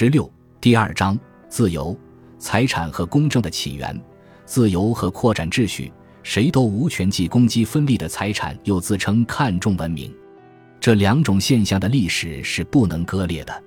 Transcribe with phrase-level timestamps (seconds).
[0.00, 0.26] 十六
[0.62, 1.20] 第二章
[1.50, 1.94] 自由、
[2.38, 4.02] 财产和公正的起源。
[4.46, 5.92] 自由和扩展秩序，
[6.22, 10.10] 谁都无权既攻击分立的财产，又自称看重文明。
[10.80, 13.62] 这两种现象的历史是不能割裂的。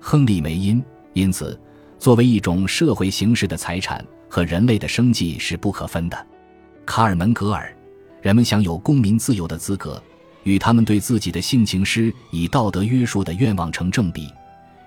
[0.00, 1.56] 亨利·梅因因此，
[1.96, 6.26] 作为一种社会形式的财产和人类的生计是不可分的。
[6.84, 7.72] 卡尔门格尔，
[8.20, 10.02] 人们享有公民自由的资格，
[10.42, 14.28] 与他们对自己的性情施以道德约束的愿望成正比。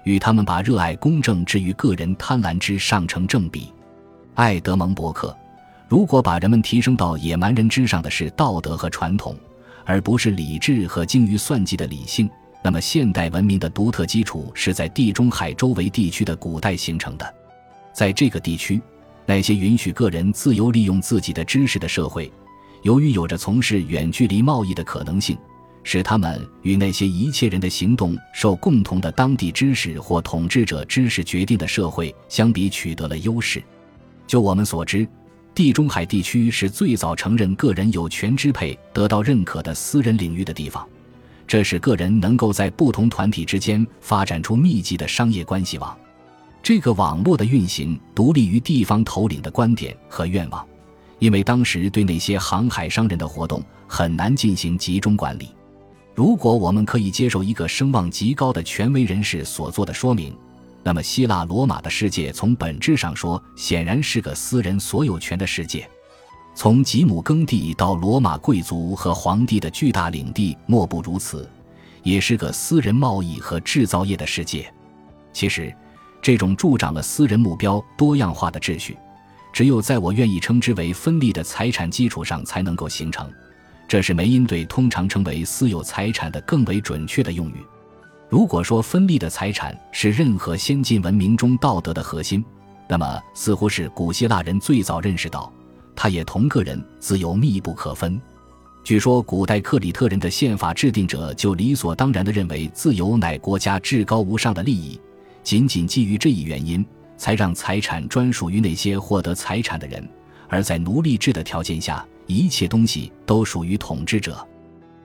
[0.04, 3.72] 与他们把热爱公正置于个人贪婪之上成正比，
[4.34, 5.36] 爱德蒙·伯克，
[5.88, 9.36] 如果把人们提升到野蛮人之上的是道德和传统，
[9.86, 12.30] 而不是理智和精于算计的理性，
[12.64, 17.34] 那么现代文明的独特基础是在地中海周围地区的古代形成的。
[17.94, 18.82] 在这个地区，
[19.26, 22.32] 那些允许个人自由利用自己的知识的社会，
[22.84, 25.38] 由于有着从事远距离贸易的可能性。
[25.84, 33.64] 使他们与那些一切人的行动受共同的当地知识或统治者知识决定的社会相比，取得了优势。
[34.28, 35.08] 就我们所知，
[35.54, 40.88] 地中海地区是最早承认个人有权支配、得到认可的私人领域的地方。
[41.48, 45.98] 这使个人能够在不同团体之间发展出密集的商业关系网。
[46.64, 50.66] 这个网络的运行独立于地方头领的观点和愿望，
[51.20, 55.50] 因为当时对那些航海商人的活动很难进行集中管理。
[56.14, 60.36] 如果我们可以接受一个声望极高的权威人士所做的说明，
[60.84, 65.90] 那么希腊罗马的世界从本质上说显然是个私人所有权的世界。
[66.54, 71.50] 从吉姆耕地到罗马贵族和皇帝的巨大领地莫不如此，
[72.04, 74.72] 也是个私人贸易和制造业的世界。
[75.32, 75.74] 其实，
[76.22, 78.98] 这种助长了私人目标多样化的秩序，
[79.54, 83.32] 只有在我愿意称之为分立的财产基础上才能够形成。
[83.92, 87.56] 这是梅因对通常称为私有财产的更为准确的用语。
[88.30, 92.42] 如果说分立的财产是任何先进文明中道德的核心，
[92.88, 95.52] 那么似乎是古希腊人最早认识到，
[95.94, 98.18] 它也同个人自由密不可分。
[98.82, 104.98] 据说，古代克里特人的宪法制定者就理所当然地认为自由乃国家至高无上的利益，
[105.44, 106.86] 仅仅基于这一原因，
[107.18, 110.10] 才让财产专属于那些获得财产的人，
[110.48, 112.08] 而在奴隶制的条件下。
[112.28, 114.46] 一切东西都属于统治者。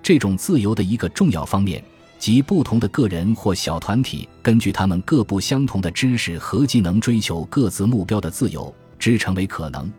[0.03, 1.82] 这种自由的一个重要方面，
[2.19, 9.93] 即不同的个人或小团体根据他们各不相同的知识和技能追求各自目标的自由，之成为可能，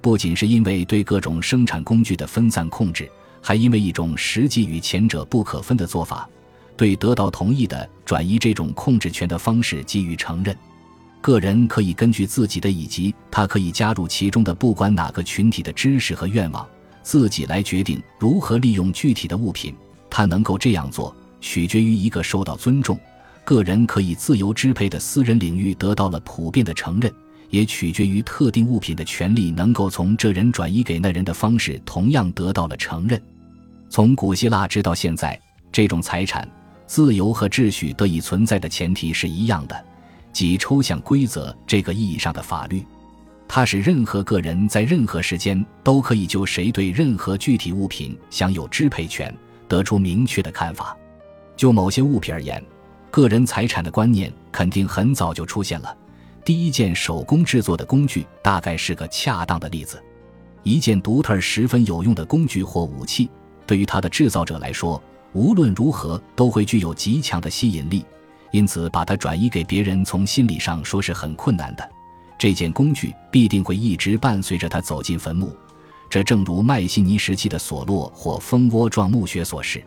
[0.00, 6.28] 不仅是因为对各种生产工具的分散控制，还因为一种实际与前者不可分的做法，
[6.76, 10.56] 对得到同意的转移这种控制权的方式给予承认。
[11.24, 16.68] 个人可以根据自己的以及他可以加入其中的不管哪个群体的知识和愿望。
[17.02, 19.74] 自己来决定如何利用具体的物品，
[20.10, 23.00] 他能够这样做，取决于一个受到尊重、
[23.42, 27.10] 个人可以自由支配的私人领域得到了普遍的承认，
[27.48, 33.18] 也取决于特定物品的权利能够从这人转移给那人的方式同样得到了承认。
[33.88, 35.40] 从古希腊直到现在，
[35.72, 36.46] 这种财产、
[36.86, 39.84] 自由和秩序得以存在的前提是一样的，
[40.34, 42.84] 即抽象规则这个意义上的法律。
[43.48, 49.32] 它使任何个人在任何时间都可以就谁对任何具体物品享有支配权
[49.68, 50.96] 得出明确的看法。
[51.56, 52.62] 就某些物品而言，
[53.10, 55.96] 个人财产的观念肯定很早就出现了。
[56.44, 60.02] 第一件手工制作的工具大概是个恰当的例子。
[60.62, 63.30] 一件独特、十分有用的工具或武器，
[63.66, 65.00] 对于它的制造者来说，
[65.32, 68.04] 无论如何都会具有极强的吸引力，
[68.54, 71.90] 因此把它转移给别人，从心理上说是很困难的。
[72.38, 75.52] 这件工具必定会一直伴随着他走进坟墓，
[76.08, 79.82] 这正如迈锡尼时期的索洛或蜂窝状墓穴所示。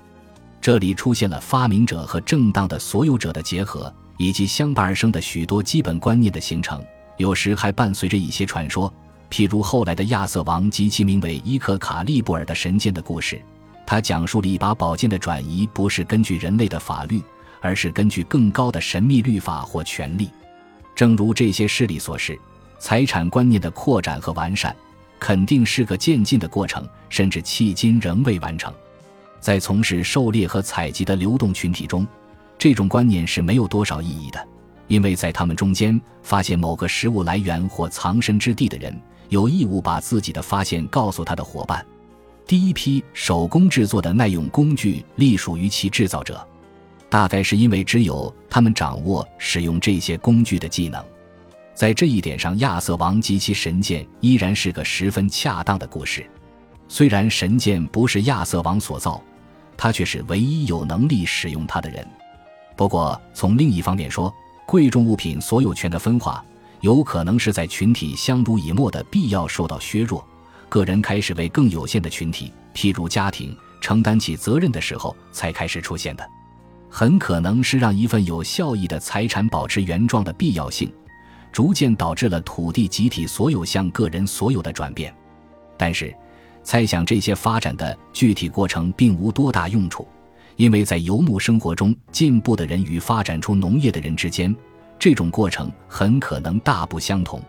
[0.59, 6.83] 这里出现了发明者和正当的所有者的结合，以及相伴而生的许多基本观念的形成。
[7.15, 8.93] 有时还伴随着一些传说，
[9.31, 13.41] 譬如后来的亚瑟王及其名为伊克卡利布尔的神剑的故事。
[13.85, 17.23] 他讲述了一把宝剑的转移不是根据人类的法律，
[17.61, 20.29] 而是根据更高的神秘律法或权力。
[20.95, 22.39] 正如这些事例所示，
[22.79, 24.75] 财产观念的扩展和完善
[25.19, 28.73] 肯定是个渐进的过程，甚至迄今仍未完成。
[29.39, 32.05] 在从事狩猎和采集的流动群体中，
[32.57, 34.47] 这种观念是没有多少意义的，
[34.87, 38.99] 因为在他们中间发现某个食物来源或藏身之地的人
[39.29, 41.85] 有义务把自己的发现告诉他的伙伴。
[42.47, 46.45] 第一批手工制作的耐用工具隶属于其制造者。
[47.09, 51.03] 大概是因为只有他们掌握使用这些工具的技能，
[51.73, 56.25] 在这一点上，亚瑟王及其神剑依然是个十分恰当的故事。
[56.89, 59.21] 虽然神剑不是亚瑟王所造，
[59.75, 62.05] 他却是唯一有能力使用它的人。
[62.75, 64.33] 不过，从另一方面说，
[64.65, 66.43] 贵重物品所有权的分化，
[66.81, 70.25] 有可能是在群体相濡以沫的必要受到削弱，
[70.69, 76.29] 个人开始为更有限的群体，譬如家庭，承担起责任的时候才开始出现的。
[76.89, 80.91] 很可能是让一份有效益的财产保持原状的必要性，
[81.51, 85.13] 逐渐导致了土地集体所有向个人所有的转变。
[85.77, 86.13] 但是，
[86.63, 90.07] 猜想这些发展的具体过程并无多大用处。
[90.55, 94.53] 因为在游牧生活中进步的人与发展出农业的人之间，
[94.97, 97.39] 这种过程很可能大不相同。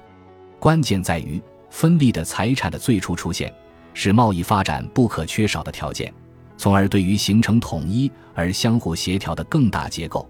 [0.58, 1.40] 关键在于
[1.70, 3.50] 分立的财产的最初出现，
[3.94, 6.12] 是贸易发展不可缺少的条件，
[6.58, 10.28] 从而对于形成统一而相互协调的更大结构，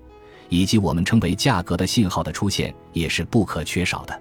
[0.49, 4.17] 以及我们称为价格的信号的出现，也是不可缺少的。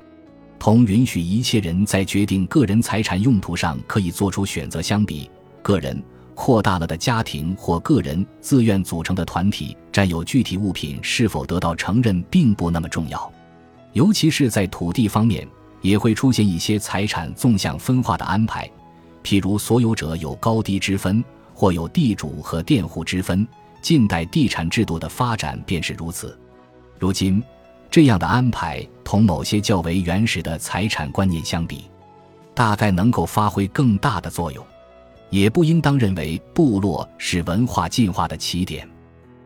[0.57, 5.29] 同允许一切人在决定个人财产用途上可以做出选择相比，
[5.61, 6.01] 个人。
[6.39, 13.33] 扩大了的家庭或个人自愿组成的团体占有具体物品是否得到承认并不那么重要，
[13.93, 15.47] 尤其是在土地方面，
[15.81, 18.69] 也会出现一些财产纵向分化的安排，
[19.23, 21.25] 譬如所有者有高低之分，
[21.57, 23.45] 或有地主和佃户之分。
[23.81, 26.37] 近代地产制度的发展便是如此。
[26.99, 27.41] 如今，
[27.89, 31.85] 这样的安排同某些较为原始的财产观念相比，
[32.53, 34.63] 大概能够发挥更大的作用。
[35.31, 38.87] 也不应当认为部落是文化进化的起点，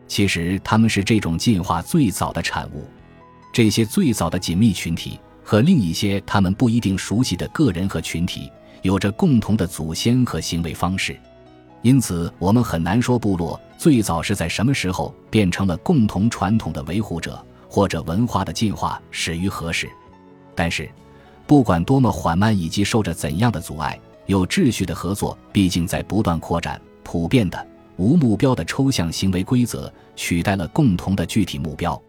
[0.06, 2.86] 其实他们是这种进化最早的产物。
[3.52, 8.50] 这些最早的紧密群体和另一些他们不一定熟悉的个人和群体，
[8.82, 11.18] 有着共同的祖先和行为方式。
[11.82, 19.90] 因此，我们很难说部落最早是在什么时候变成了共同传统的维护者，或者文化的进化始于何时。
[20.54, 20.88] 但是，
[21.46, 23.98] 不管多么缓慢，以及受着怎样的阻碍。
[24.26, 32.00] 有秩序的合作毕竟在不断扩展，普遍的无目标的抽象行为规则取代了共同的具体目标。